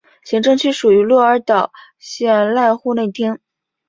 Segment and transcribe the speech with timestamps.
[0.23, 3.39] 行政区属于鹿儿岛县濑户内町。